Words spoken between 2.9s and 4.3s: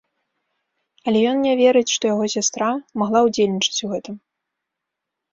магла ўдзельнічаць у гэтым.